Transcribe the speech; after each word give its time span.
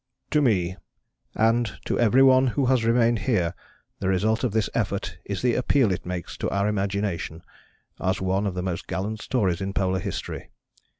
_To 0.31 0.41
me, 0.41 0.77
and 1.35 1.77
to 1.85 1.99
every 1.99 2.23
one 2.23 2.47
who 2.47 2.65
has 2.65 2.83
remained 2.85 3.19
here 3.29 3.53
the 3.99 4.07
result 4.07 4.43
of 4.43 4.51
this 4.51 4.67
effort 4.73 5.19
is 5.25 5.43
the 5.43 5.53
appeal 5.53 5.91
it 5.91 6.07
makes 6.07 6.35
to 6.37 6.49
our 6.49 6.67
imagination, 6.67 7.43
as 7.99 8.19
one 8.19 8.47
of 8.47 8.55
the 8.55 8.63
most 8.63 8.87
gallant 8.87 9.21
stories 9.21 9.61
in 9.61 9.73
Polar 9.73 9.99
History. 9.99 10.49